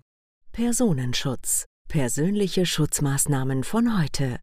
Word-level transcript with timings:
Personenschutz. 0.51 1.63
Persönliche 1.87 2.65
Schutzmaßnahmen 2.65 3.63
von 3.63 3.97
heute. 3.97 4.41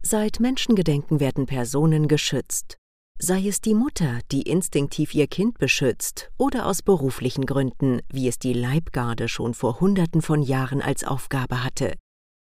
Seit 0.00 0.40
Menschengedenken 0.40 1.20
werden 1.20 1.44
Personen 1.44 2.08
geschützt. 2.08 2.78
Sei 3.18 3.46
es 3.46 3.60
die 3.60 3.74
Mutter, 3.74 4.18
die 4.32 4.42
instinktiv 4.42 5.14
ihr 5.14 5.28
Kind 5.28 5.58
beschützt, 5.58 6.32
oder 6.38 6.66
aus 6.66 6.82
beruflichen 6.82 7.46
Gründen, 7.46 8.00
wie 8.12 8.26
es 8.26 8.38
die 8.38 8.52
Leibgarde 8.52 9.28
schon 9.28 9.54
vor 9.54 9.80
Hunderten 9.80 10.22
von 10.22 10.42
Jahren 10.42 10.82
als 10.82 11.04
Aufgabe 11.04 11.62
hatte. 11.62 11.94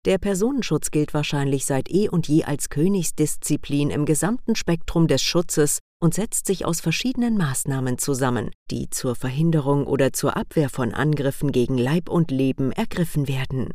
Der 0.06 0.18
Personenschutz 0.18 0.92
gilt 0.92 1.14
wahrscheinlich 1.14 1.66
seit 1.66 1.90
eh 1.90 2.08
und 2.08 2.28
je 2.28 2.44
als 2.44 2.70
Königsdisziplin 2.70 3.90
im 3.90 4.06
gesamten 4.06 4.56
Spektrum 4.56 5.08
des 5.08 5.22
Schutzes 5.22 5.80
und 6.02 6.14
setzt 6.14 6.46
sich 6.46 6.66
aus 6.66 6.80
verschiedenen 6.80 7.36
Maßnahmen 7.36 7.98
zusammen, 7.98 8.52
die 8.72 8.90
zur 8.90 9.16
Verhinderung 9.16 9.88
oder 9.88 10.14
zur 10.14 10.38
Abwehr 10.38 10.70
von 10.70 10.94
Angriffen 10.94 11.52
gegen 11.52 11.78
Leib 11.78 12.10
und 12.10 12.32
Leben 12.32 12.72
ergriffen 12.72 13.28
werden. 13.28 13.74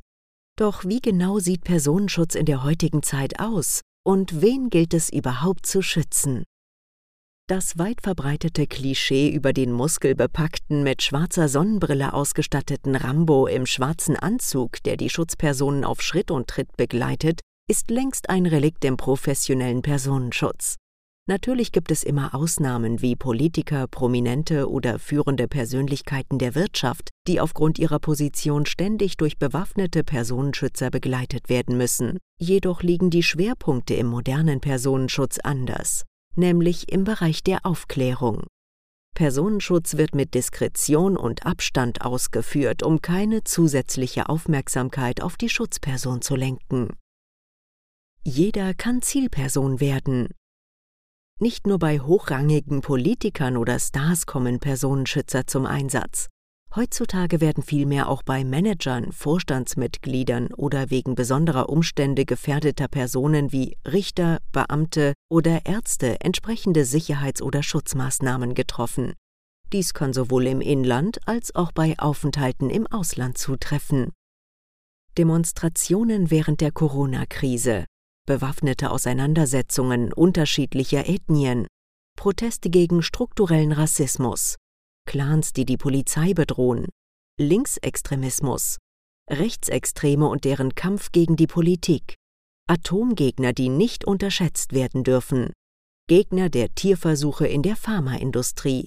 Doch 0.56 0.84
wie 0.84 1.00
genau 1.00 1.40
sieht 1.40 1.64
Personenschutz 1.64 2.34
in 2.34 2.46
der 2.46 2.62
heutigen 2.62 3.02
Zeit 3.02 3.40
aus 3.40 3.82
und 4.06 4.40
wen 4.40 4.70
gilt 4.70 4.94
es 4.94 5.10
überhaupt 5.12 5.66
zu 5.66 5.82
schützen? 5.82 6.44
Das 7.46 7.76
weit 7.76 8.00
verbreitete 8.00 8.66
Klischee 8.66 9.28
über 9.28 9.52
den 9.52 9.70
muskelbepackten, 9.70 10.82
mit 10.82 11.02
schwarzer 11.02 11.50
Sonnenbrille 11.50 12.14
ausgestatteten 12.14 12.96
Rambo 12.96 13.46
im 13.46 13.66
schwarzen 13.66 14.16
Anzug, 14.16 14.82
der 14.84 14.96
die 14.96 15.10
Schutzpersonen 15.10 15.84
auf 15.84 16.00
Schritt 16.00 16.30
und 16.30 16.48
Tritt 16.48 16.74
begleitet, 16.78 17.40
ist 17.70 17.90
längst 17.90 18.30
ein 18.30 18.46
Relikt 18.46 18.82
im 18.86 18.96
professionellen 18.96 19.82
Personenschutz. 19.82 20.76
Natürlich 21.26 21.70
gibt 21.70 21.90
es 21.90 22.02
immer 22.02 22.34
Ausnahmen 22.34 23.02
wie 23.02 23.14
Politiker, 23.14 23.88
Prominente 23.88 24.70
oder 24.70 24.98
führende 24.98 25.46
Persönlichkeiten 25.46 26.38
der 26.38 26.54
Wirtschaft, 26.54 27.10
die 27.26 27.40
aufgrund 27.40 27.78
ihrer 27.78 27.98
Position 27.98 28.64
ständig 28.64 29.18
durch 29.18 29.36
bewaffnete 29.36 30.02
Personenschützer 30.02 30.88
begleitet 30.88 31.50
werden 31.50 31.76
müssen. 31.76 32.16
Jedoch 32.40 32.82
liegen 32.82 33.10
die 33.10 33.22
Schwerpunkte 33.22 33.92
im 33.92 34.06
modernen 34.06 34.62
Personenschutz 34.62 35.38
anders 35.40 36.04
nämlich 36.36 36.90
im 36.92 37.04
Bereich 37.04 37.42
der 37.42 37.64
Aufklärung. 37.66 38.44
Personenschutz 39.14 39.96
wird 39.96 40.14
mit 40.14 40.34
Diskretion 40.34 41.16
und 41.16 41.46
Abstand 41.46 42.02
ausgeführt, 42.02 42.82
um 42.82 43.00
keine 43.00 43.44
zusätzliche 43.44 44.28
Aufmerksamkeit 44.28 45.22
auf 45.22 45.36
die 45.36 45.48
Schutzperson 45.48 46.20
zu 46.20 46.34
lenken. 46.34 46.88
Jeder 48.24 48.74
kann 48.74 49.02
Zielperson 49.02 49.80
werden. 49.80 50.28
Nicht 51.38 51.66
nur 51.66 51.78
bei 51.78 52.00
hochrangigen 52.00 52.80
Politikern 52.80 53.56
oder 53.56 53.78
Stars 53.78 54.26
kommen 54.26 54.60
Personenschützer 54.60 55.46
zum 55.46 55.66
Einsatz. 55.66 56.28
Heutzutage 56.76 57.40
werden 57.40 57.62
vielmehr 57.62 58.08
auch 58.08 58.24
bei 58.24 58.42
Managern, 58.42 59.12
Vorstandsmitgliedern 59.12 60.48
oder 60.54 60.90
wegen 60.90 61.14
besonderer 61.14 61.68
Umstände 61.68 62.24
gefährdeter 62.24 62.88
Personen 62.88 63.52
wie 63.52 63.78
Richter, 63.86 64.40
Beamte 64.50 65.14
oder 65.30 65.66
Ärzte 65.66 66.20
entsprechende 66.20 66.84
Sicherheits- 66.84 67.42
oder 67.42 67.62
Schutzmaßnahmen 67.62 68.54
getroffen. 68.54 69.12
Dies 69.72 69.94
kann 69.94 70.12
sowohl 70.12 70.48
im 70.48 70.60
Inland 70.60 71.20
als 71.28 71.54
auch 71.54 71.70
bei 71.70 71.96
Aufenthalten 71.98 72.70
im 72.70 72.88
Ausland 72.88 73.38
zutreffen. 73.38 74.10
Demonstrationen 75.16 76.32
während 76.32 76.60
der 76.60 76.72
Corona-Krise, 76.72 77.84
bewaffnete 78.26 78.90
Auseinandersetzungen 78.90 80.12
unterschiedlicher 80.12 81.08
Ethnien, 81.08 81.68
Proteste 82.16 82.68
gegen 82.68 83.02
strukturellen 83.02 83.70
Rassismus, 83.70 84.56
Clans, 85.06 85.52
die 85.52 85.64
die 85.64 85.76
Polizei 85.76 86.34
bedrohen, 86.34 86.88
Linksextremismus, 87.40 88.78
Rechtsextreme 89.30 90.28
und 90.28 90.44
deren 90.44 90.74
Kampf 90.74 91.12
gegen 91.12 91.36
die 91.36 91.46
Politik, 91.46 92.14
Atomgegner, 92.68 93.52
die 93.52 93.68
nicht 93.68 94.04
unterschätzt 94.04 94.72
werden 94.72 95.04
dürfen, 95.04 95.52
Gegner 96.08 96.50
der 96.50 96.74
Tierversuche 96.74 97.46
in 97.46 97.62
der 97.62 97.76
Pharmaindustrie. 97.76 98.86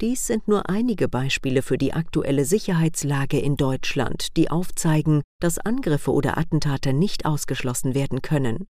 Dies 0.00 0.26
sind 0.26 0.46
nur 0.46 0.68
einige 0.68 1.08
Beispiele 1.08 1.62
für 1.62 1.78
die 1.78 1.92
aktuelle 1.92 2.44
Sicherheitslage 2.44 3.40
in 3.40 3.56
Deutschland, 3.56 4.36
die 4.36 4.50
aufzeigen, 4.50 5.22
dass 5.40 5.58
Angriffe 5.58 6.12
oder 6.12 6.36
Attentate 6.36 6.92
nicht 6.92 7.24
ausgeschlossen 7.24 7.94
werden 7.94 8.22
können. 8.22 8.66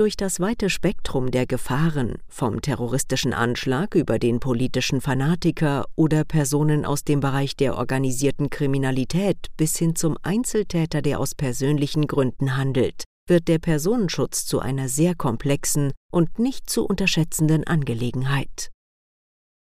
Durch 0.00 0.16
das 0.16 0.40
weite 0.40 0.70
Spektrum 0.70 1.30
der 1.30 1.44
Gefahren, 1.44 2.14
vom 2.26 2.62
terroristischen 2.62 3.34
Anschlag 3.34 3.94
über 3.94 4.18
den 4.18 4.40
politischen 4.40 5.02
Fanatiker 5.02 5.84
oder 5.94 6.24
Personen 6.24 6.86
aus 6.86 7.04
dem 7.04 7.20
Bereich 7.20 7.54
der 7.54 7.76
organisierten 7.76 8.48
Kriminalität 8.48 9.48
bis 9.58 9.76
hin 9.76 9.94
zum 9.96 10.16
Einzeltäter, 10.22 11.02
der 11.02 11.20
aus 11.20 11.34
persönlichen 11.34 12.06
Gründen 12.06 12.56
handelt, 12.56 13.04
wird 13.28 13.46
der 13.46 13.58
Personenschutz 13.58 14.46
zu 14.46 14.60
einer 14.60 14.88
sehr 14.88 15.14
komplexen 15.14 15.92
und 16.10 16.38
nicht 16.38 16.70
zu 16.70 16.86
unterschätzenden 16.86 17.64
Angelegenheit. 17.64 18.70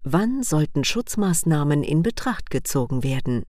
Wann 0.04 0.44
sollten 0.44 0.84
Schutzmaßnahmen 0.84 1.82
in 1.82 2.04
Betracht 2.04 2.52
gezogen 2.52 3.02
werden? 3.02 3.46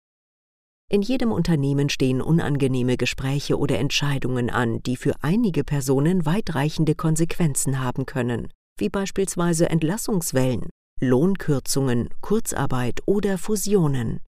In 0.90 1.02
jedem 1.02 1.32
Unternehmen 1.32 1.90
stehen 1.90 2.22
unangenehme 2.22 2.96
Gespräche 2.96 3.58
oder 3.58 3.78
Entscheidungen 3.78 4.48
an, 4.48 4.82
die 4.84 4.96
für 4.96 5.12
einige 5.20 5.62
Personen 5.62 6.24
weitreichende 6.24 6.94
Konsequenzen 6.94 7.80
haben 7.80 8.06
können, 8.06 8.48
wie 8.78 8.88
beispielsweise 8.88 9.68
Entlassungswellen, 9.68 10.70
Lohnkürzungen, 10.98 12.08
Kurzarbeit 12.22 13.00
oder 13.04 13.36
Fusionen. 13.36 14.20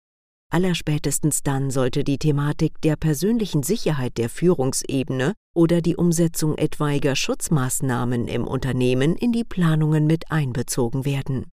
Allerspätestens 0.52 1.42
dann 1.42 1.70
sollte 1.70 2.04
die 2.04 2.18
Thematik 2.18 2.78
der 2.82 2.96
persönlichen 2.96 3.62
Sicherheit 3.62 4.18
der 4.18 4.28
Führungsebene 4.28 5.32
oder 5.56 5.80
die 5.80 5.96
Umsetzung 5.96 6.58
etwaiger 6.58 7.16
Schutzmaßnahmen 7.16 8.28
im 8.28 8.46
Unternehmen 8.46 9.16
in 9.16 9.32
die 9.32 9.44
Planungen 9.44 10.06
mit 10.06 10.30
einbezogen 10.30 11.06
werden. 11.06 11.46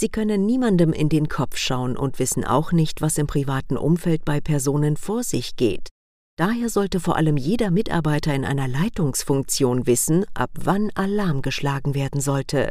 Sie 0.00 0.08
können 0.08 0.46
niemandem 0.46 0.94
in 0.94 1.10
den 1.10 1.28
Kopf 1.28 1.58
schauen 1.58 1.94
und 1.94 2.18
wissen 2.18 2.42
auch 2.42 2.72
nicht, 2.72 3.02
was 3.02 3.18
im 3.18 3.26
privaten 3.26 3.76
Umfeld 3.76 4.24
bei 4.24 4.40
Personen 4.40 4.96
vor 4.96 5.22
sich 5.24 5.56
geht. 5.56 5.90
Daher 6.38 6.70
sollte 6.70 7.00
vor 7.00 7.16
allem 7.16 7.36
jeder 7.36 7.70
Mitarbeiter 7.70 8.34
in 8.34 8.46
einer 8.46 8.66
Leitungsfunktion 8.66 9.86
wissen, 9.86 10.24
ab 10.32 10.52
wann 10.54 10.90
Alarm 10.94 11.42
geschlagen 11.42 11.94
werden 11.94 12.22
sollte. 12.22 12.70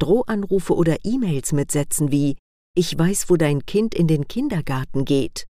Drohanrufe 0.00 0.74
oder 0.74 0.96
E-Mails 1.04 1.52
mit 1.52 1.70
Sätzen 1.70 2.10
wie 2.10 2.36
Ich 2.74 2.98
weiß, 2.98 3.30
wo 3.30 3.36
dein 3.36 3.64
Kind 3.64 3.94
in 3.94 4.08
den 4.08 4.26
Kindergarten 4.26 5.04
geht. 5.04 5.44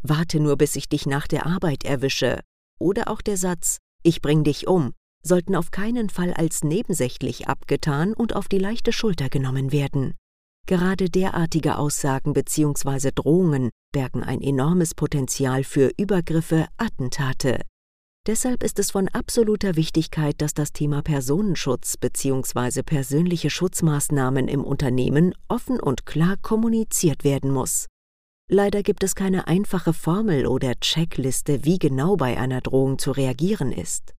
Warte 0.00 0.40
nur, 0.40 0.56
bis 0.56 0.74
ich 0.74 0.88
dich 0.88 1.04
nach 1.04 1.26
der 1.26 1.44
Arbeit 1.44 1.84
erwische. 1.84 2.40
Oder 2.80 3.08
auch 3.08 3.20
der 3.20 3.36
Satz 3.36 3.76
Ich 4.02 4.22
bring 4.22 4.42
dich 4.42 4.66
um 4.68 4.94
sollten 5.26 5.56
auf 5.56 5.70
keinen 5.70 6.10
Fall 6.10 6.32
als 6.32 6.62
nebensächlich 6.62 7.48
abgetan 7.48 8.12
und 8.12 8.36
auf 8.36 8.48
die 8.48 8.58
leichte 8.58 8.92
Schulter 8.92 9.28
genommen 9.28 9.72
werden. 9.72 10.14
Gerade 10.66 11.10
derartige 11.10 11.76
Aussagen 11.76 12.32
bzw. 12.32 13.10
Drohungen 13.14 13.70
bergen 13.92 14.22
ein 14.22 14.40
enormes 14.40 14.94
Potenzial 14.94 15.64
für 15.64 15.90
Übergriffe, 15.98 16.66
Attentate. 16.78 17.60
Deshalb 18.26 18.62
ist 18.62 18.78
es 18.78 18.90
von 18.90 19.08
absoluter 19.08 19.76
Wichtigkeit, 19.76 20.40
dass 20.40 20.54
das 20.54 20.72
Thema 20.72 21.02
Personenschutz 21.02 21.98
bzw. 21.98 22.82
persönliche 22.82 23.50
Schutzmaßnahmen 23.50 24.48
im 24.48 24.64
Unternehmen 24.64 25.34
offen 25.48 25.78
und 25.78 26.06
klar 26.06 26.36
kommuniziert 26.40 27.22
werden 27.24 27.50
muss. 27.50 27.86
Leider 28.50 28.82
gibt 28.82 29.04
es 29.04 29.14
keine 29.14 29.46
einfache 29.46 29.92
Formel 29.92 30.46
oder 30.46 30.74
Checkliste, 30.80 31.64
wie 31.66 31.78
genau 31.78 32.16
bei 32.16 32.38
einer 32.38 32.62
Drohung 32.62 32.98
zu 32.98 33.10
reagieren 33.10 33.72
ist. 33.72 34.14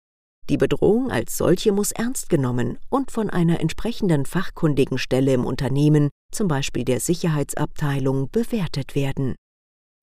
Die 0.50 0.58
Bedrohung 0.58 1.10
als 1.10 1.38
solche 1.38 1.72
muss 1.72 1.92
ernst 1.92 2.30
genommen 2.30 2.78
und 2.90 3.12
von 3.12 3.30
einer 3.30 3.60
entsprechenden 3.60 4.26
fachkundigen 4.26 4.98
Stelle 4.98 5.34
im 5.34 5.46
Unternehmen, 5.46 6.10
zum 6.32 6.48
Beispiel 6.48 6.86
der 6.86 7.00
Sicherheitsabteilung, 7.00 8.30
bewertet 8.30 8.94
werden. 8.94 9.36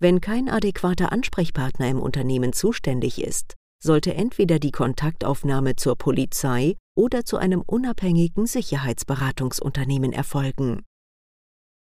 Wenn 0.01 0.21
kein 0.21 0.49
adäquater 0.49 1.13
Ansprechpartner 1.13 1.89
im 1.89 2.01
Unternehmen 2.01 2.53
zuständig 2.53 3.23
ist, 3.23 3.55
sollte 3.81 4.15
entweder 4.15 4.59
die 4.59 4.73
Kontaktaufnahme 4.73 5.77
zur 5.77 5.97
Polizei 5.97 6.77
oder 6.97 7.25
zu 7.25 7.37
einem 7.37 7.63
unabhängigen 7.65 8.47
Sicherheitsberatungsunternehmen 8.47 10.13
erfolgen. 10.13 10.83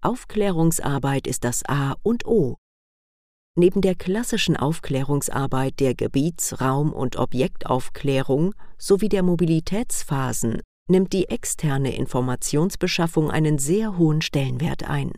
Aufklärungsarbeit 0.03 1.25
ist 1.25 1.43
das 1.43 1.63
A 1.67 1.95
und 2.03 2.25
O 2.25 2.57
Neben 3.57 3.81
der 3.81 3.95
klassischen 3.95 4.55
Aufklärungsarbeit 4.55 5.79
der 5.79 5.93
Gebiets-, 5.93 6.61
Raum- 6.61 6.93
und 6.93 7.17
Objektaufklärung 7.17 8.55
sowie 8.77 9.09
der 9.09 9.23
Mobilitätsphasen 9.23 10.61
nimmt 10.89 11.11
die 11.13 11.29
externe 11.29 11.95
Informationsbeschaffung 11.95 13.29
einen 13.29 13.57
sehr 13.57 13.97
hohen 13.97 14.21
Stellenwert 14.21 14.89
ein. 14.89 15.11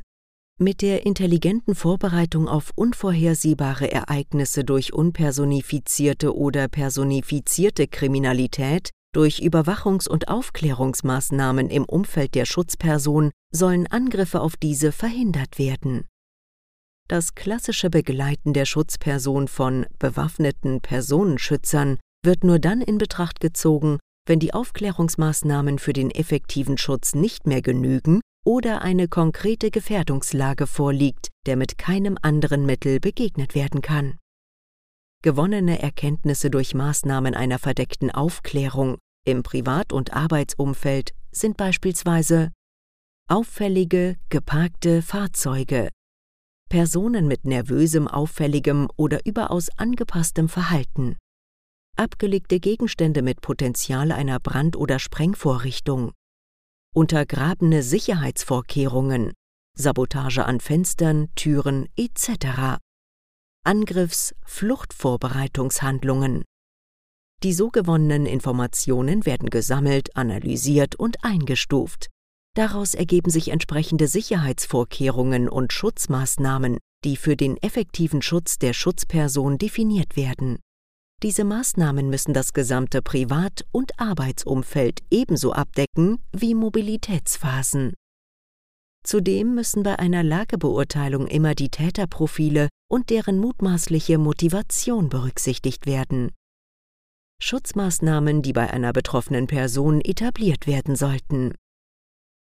Mit 0.59 0.81
der 0.81 1.05
intelligenten 1.05 1.75
Vorbereitung 1.75 2.47
auf 2.47 2.71
unvorhersehbare 2.75 3.91
Ereignisse 3.91 4.63
durch 4.63 4.93
unpersonifizierte 4.93 6.35
oder 6.35 6.67
personifizierte 6.67 7.87
Kriminalität, 7.87 8.91
durch 9.13 9.41
Überwachungs- 9.41 10.07
und 10.07 10.27
Aufklärungsmaßnahmen 10.27 11.69
im 11.69 11.85
Umfeld 11.85 12.33
der 12.35 12.45
Schutzperson 12.45 13.31
sollen 13.51 13.87
Angriffe 13.87 14.41
auf 14.41 14.57
diese 14.57 14.91
verhindert 14.91 15.59
werden. 15.59 16.05
Das 17.09 17.35
klassische 17.35 17.89
Begleiten 17.89 18.53
der 18.53 18.65
Schutzperson 18.65 19.47
von 19.47 19.85
bewaffneten 19.99 20.81
Personenschützern 20.81 21.99
wird 22.25 22.43
nur 22.43 22.59
dann 22.59 22.81
in 22.81 22.97
Betracht 22.97 23.39
gezogen, 23.39 23.99
wenn 24.25 24.39
die 24.39 24.53
Aufklärungsmaßnahmen 24.53 25.79
für 25.79 25.93
den 25.93 26.11
effektiven 26.11 26.77
Schutz 26.77 27.13
nicht 27.13 27.45
mehr 27.45 27.61
genügen 27.61 28.21
oder 28.45 28.81
eine 28.81 29.07
konkrete 29.07 29.69
Gefährdungslage 29.69 30.65
vorliegt, 30.65 31.29
der 31.45 31.57
mit 31.57 31.77
keinem 31.77 32.17
anderen 32.21 32.65
Mittel 32.65 32.99
begegnet 32.99 33.53
werden 33.53 33.81
kann. 33.81 34.17
Gewonnene 35.21 35.81
Erkenntnisse 35.81 36.49
durch 36.49 36.73
Maßnahmen 36.73 37.33
einer 37.33 37.59
verdeckten 37.59 38.11
Aufklärung 38.11 38.97
im 39.25 39.43
Privat- 39.43 39.93
und 39.93 40.13
Arbeitsumfeld 40.13 41.13
sind 41.31 41.55
beispielsweise 41.57 42.51
auffällige, 43.29 44.17
geparkte 44.29 45.01
Fahrzeuge, 45.01 45.89
Personen 46.69 47.27
mit 47.27 47.45
nervösem, 47.45 48.07
auffälligem 48.07 48.89
oder 48.95 49.25
überaus 49.25 49.69
angepasstem 49.77 50.49
Verhalten, 50.49 51.17
abgelegte 51.95 52.59
Gegenstände 52.59 53.21
mit 53.21 53.41
Potenzial 53.41 54.11
einer 54.11 54.39
Brand- 54.39 54.75
oder 54.75 54.97
Sprengvorrichtung, 54.97 56.13
untergrabene 56.95 57.83
Sicherheitsvorkehrungen, 57.83 59.33
Sabotage 59.77 60.45
an 60.45 60.59
Fenstern, 60.59 61.29
Türen 61.35 61.89
etc. 61.95 62.79
Angriffs-, 63.63 64.33
Fluchtvorbereitungshandlungen. 64.45 66.43
Die 67.43 67.53
so 67.53 67.69
gewonnenen 67.69 68.25
Informationen 68.25 69.25
werden 69.25 69.49
gesammelt, 69.49 70.15
analysiert 70.15 70.95
und 70.95 71.23
eingestuft. 71.23 72.09
Daraus 72.55 72.93
ergeben 72.93 73.31
sich 73.31 73.49
entsprechende 73.49 74.07
Sicherheitsvorkehrungen 74.07 75.49
und 75.49 75.73
Schutzmaßnahmen, 75.73 76.77
die 77.03 77.17
für 77.17 77.35
den 77.35 77.57
effektiven 77.57 78.21
Schutz 78.21 78.59
der 78.59 78.73
Schutzperson 78.73 79.57
definiert 79.57 80.15
werden. 80.15 80.59
Diese 81.23 81.45
Maßnahmen 81.45 82.09
müssen 82.09 82.33
das 82.33 82.53
gesamte 82.53 83.01
Privat- 83.01 83.65
und 83.71 83.99
Arbeitsumfeld 83.99 84.99
ebenso 85.09 85.53
abdecken 85.53 86.19
wie 86.31 86.53
Mobilitätsphasen. 86.53 87.93
Zudem 89.05 89.55
müssen 89.55 89.83
bei 89.83 89.97
einer 89.99 90.23
Lagebeurteilung 90.23 91.27
immer 91.27 91.55
die 91.55 91.69
Täterprofile 91.69 92.69
und 92.89 93.09
deren 93.09 93.39
mutmaßliche 93.39 94.17
Motivation 94.17 95.09
berücksichtigt 95.09 95.85
werden. 95.85 96.31
Schutzmaßnahmen, 97.41 98.41
die 98.41 98.53
bei 98.53 98.69
einer 98.69 98.93
betroffenen 98.93 99.47
Person 99.47 99.99
etabliert 100.01 100.67
werden 100.67 100.95
sollten. 100.95 101.55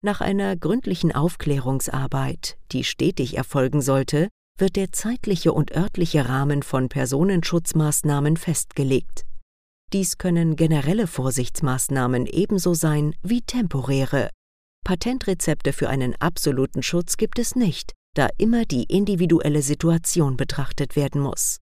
Nach 0.00 0.20
einer 0.20 0.56
gründlichen 0.56 1.12
Aufklärungsarbeit, 1.12 2.56
die 2.70 2.84
stetig 2.84 3.36
erfolgen 3.36 3.82
sollte, 3.82 4.28
wird 4.56 4.76
der 4.76 4.92
zeitliche 4.92 5.52
und 5.52 5.76
örtliche 5.76 6.28
Rahmen 6.28 6.62
von 6.62 6.88
Personenschutzmaßnahmen 6.88 8.36
festgelegt. 8.36 9.24
Dies 9.92 10.16
können 10.16 10.54
generelle 10.54 11.06
Vorsichtsmaßnahmen 11.08 12.26
ebenso 12.26 12.74
sein 12.74 13.14
wie 13.22 13.40
temporäre. 13.42 14.30
Patentrezepte 14.84 15.72
für 15.72 15.88
einen 15.88 16.14
absoluten 16.16 16.82
Schutz 16.82 17.16
gibt 17.16 17.40
es 17.40 17.56
nicht, 17.56 17.94
da 18.14 18.28
immer 18.38 18.66
die 18.66 18.84
individuelle 18.84 19.62
Situation 19.62 20.36
betrachtet 20.36 20.94
werden 20.94 21.20
muss. 21.20 21.58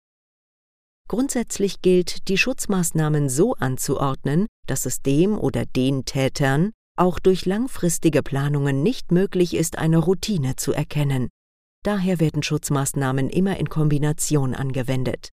Grundsätzlich 1.08 1.80
gilt, 1.82 2.28
die 2.28 2.36
Schutzmaßnahmen 2.36 3.28
so 3.28 3.54
anzuordnen, 3.54 4.46
dass 4.66 4.86
es 4.86 5.00
dem 5.00 5.38
oder 5.38 5.64
den 5.64 6.04
Tätern 6.04 6.72
auch 6.96 7.18
durch 7.18 7.46
langfristige 7.46 8.22
Planungen 8.22 8.82
nicht 8.82 9.12
möglich 9.12 9.54
ist, 9.54 9.78
eine 9.78 9.98
Routine 9.98 10.56
zu 10.56 10.72
erkennen, 10.72 11.28
Daher 11.86 12.18
werden 12.18 12.42
Schutzmaßnahmen 12.42 13.30
immer 13.30 13.58
in 13.58 13.68
Kombination 13.68 14.56
angewendet. 14.56 15.30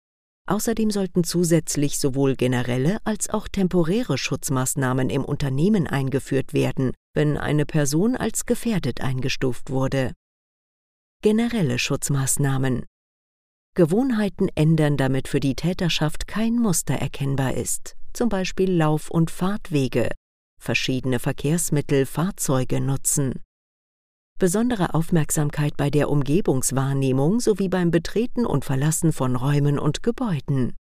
Außerdem 0.46 0.90
sollten 0.90 1.24
zusätzlich 1.24 1.98
sowohl 1.98 2.36
generelle 2.36 2.98
als 3.04 3.30
auch 3.30 3.48
temporäre 3.48 4.18
Schutzmaßnahmen 4.18 5.08
im 5.08 5.24
Unternehmen 5.24 5.86
eingeführt 5.86 6.52
werden, 6.52 6.92
wenn 7.14 7.38
eine 7.38 7.64
Person 7.64 8.16
als 8.16 8.44
gefährdet 8.44 9.00
eingestuft 9.00 9.70
wurde. 9.70 10.12
Generelle 11.22 11.78
Schutzmaßnahmen 11.78 12.84
Gewohnheiten 13.74 14.48
ändern, 14.54 14.98
damit 14.98 15.28
für 15.28 15.40
die 15.40 15.54
Täterschaft 15.54 16.28
kein 16.28 16.56
Muster 16.56 16.96
erkennbar 16.96 17.54
ist, 17.54 17.96
zum 18.12 18.28
Beispiel 18.28 18.70
Lauf- 18.70 19.10
und 19.10 19.30
Fahrtwege, 19.30 20.10
verschiedene 20.62 21.18
Verkehrsmittel, 21.18 22.06
Fahrzeuge 22.06 22.80
nutzen 22.80 23.42
besondere 24.42 24.92
Aufmerksamkeit 24.94 25.76
bei 25.76 25.88
der 25.88 26.10
Umgebungswahrnehmung 26.10 27.38
sowie 27.38 27.68
beim 27.68 27.92
Betreten 27.92 28.44
und 28.44 28.64
Verlassen 28.64 29.12
von 29.12 29.36
Räumen 29.36 29.78
und 29.78 30.02
Gebäuden. 30.02 30.74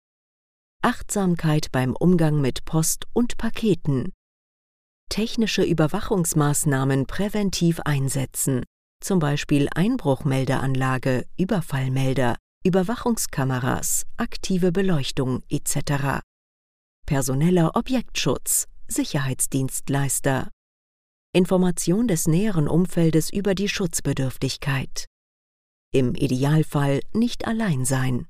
Achtsamkeit 0.82 1.70
beim 1.74 1.94
Umgang 1.94 2.40
mit 2.40 2.64
Post 2.64 3.08
und 3.12 3.38
Paketen. 3.38 4.14
Technische 5.10 5.64
Überwachungsmaßnahmen 5.64 7.06
präventiv 7.06 7.82
einsetzen, 7.82 8.64
zum 9.04 9.20
Beispiel 9.20 9.68
Einbruchmeldeanlage, 9.76 11.26
Überfallmelder, 11.38 12.38
Überwachungskameras, 12.64 14.06
aktive 14.16 14.72
Beleuchtung 14.72 15.44
etc. 15.50 16.22
Personeller 17.06 17.76
Objektschutz, 17.76 18.68
Sicherheitsdienstleister. 18.90 20.50
Information 21.32 22.08
des 22.08 22.28
näheren 22.28 22.68
Umfeldes 22.68 23.32
über 23.32 23.54
die 23.54 23.70
Schutzbedürftigkeit. 23.70 25.06
Im 25.94 26.16
Idealfall 26.16 27.02
nicht 27.14 27.46
allein 27.46 27.86
sein. 27.86 28.28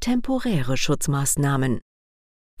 Temporäre 0.00 0.76
Schutzmaßnahmen. 0.76 1.80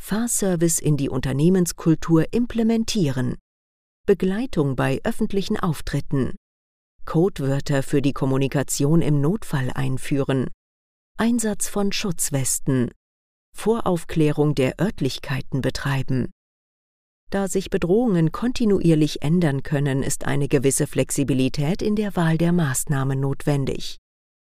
Fahrservice 0.00 0.78
in 0.78 0.96
die 0.96 1.10
Unternehmenskultur 1.10 2.32
implementieren. 2.32 3.36
Begleitung 4.06 4.74
bei 4.74 5.00
öffentlichen 5.04 5.58
Auftritten. 5.58 6.36
Codewörter 7.04 7.82
für 7.82 8.00
die 8.00 8.14
Kommunikation 8.14 9.02
im 9.02 9.20
Notfall 9.20 9.70
einführen. 9.74 10.48
Einsatz 11.18 11.68
von 11.68 11.92
Schutzwesten. 11.92 12.90
Voraufklärung 13.54 14.54
der 14.54 14.80
Örtlichkeiten 14.80 15.60
betreiben. 15.60 16.30
Da 17.30 17.46
sich 17.46 17.68
Bedrohungen 17.68 18.32
kontinuierlich 18.32 19.20
ändern 19.20 19.62
können, 19.62 20.02
ist 20.02 20.24
eine 20.24 20.48
gewisse 20.48 20.86
Flexibilität 20.86 21.82
in 21.82 21.94
der 21.94 22.16
Wahl 22.16 22.38
der 22.38 22.52
Maßnahmen 22.52 23.20
notwendig. 23.20 23.98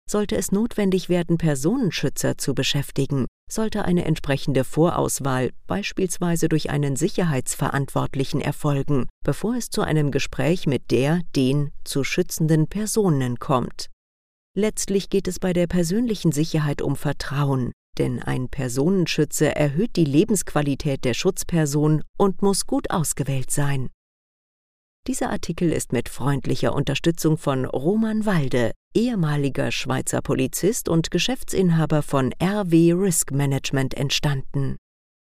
Sollte 0.09 0.37
es 0.37 0.53
notwendig 0.53 1.09
werden, 1.09 1.37
Personenschützer 1.37 2.37
zu 2.37 2.55
beschäftigen, 2.55 3.25
sollte 3.51 3.83
eine 3.83 4.05
entsprechende 4.05 4.63
Vorauswahl 4.63 5.51
beispielsweise 5.67 6.47
durch 6.47 6.69
einen 6.69 6.95
Sicherheitsverantwortlichen 6.95 8.39
erfolgen, 8.39 9.09
bevor 9.25 9.55
es 9.55 9.69
zu 9.69 9.81
einem 9.81 10.11
Gespräch 10.11 10.65
mit 10.65 10.91
der, 10.91 11.23
den 11.35 11.71
zu 11.83 12.05
schützenden 12.05 12.67
Personen 12.67 13.37
kommt. 13.37 13.87
Letztlich 14.55 15.09
geht 15.09 15.27
es 15.27 15.39
bei 15.39 15.51
der 15.51 15.67
persönlichen 15.67 16.31
Sicherheit 16.31 16.81
um 16.81 16.95
Vertrauen, 16.95 17.73
denn 17.97 18.21
ein 18.21 18.49
Personenschütze 18.49 19.55
erhöht 19.55 19.95
die 19.95 20.05
Lebensqualität 20.05 21.03
der 21.03 21.13
Schutzperson 21.13 22.03
und 22.17 22.41
muss 22.41 22.65
gut 22.65 22.91
ausgewählt 22.91 23.51
sein. 23.51 23.89
Dieser 25.07 25.29
Artikel 25.29 25.71
ist 25.71 25.93
mit 25.93 26.09
freundlicher 26.09 26.73
Unterstützung 26.73 27.37
von 27.37 27.65
Roman 27.65 28.25
Walde, 28.25 28.71
ehemaliger 28.93 29.71
Schweizer 29.71 30.21
Polizist 30.21 30.89
und 30.89 31.11
Geschäftsinhaber 31.11 32.01
von 32.01 32.33
RW 32.43 32.93
Risk 32.93 33.31
Management 33.31 33.93
entstanden 33.93 34.77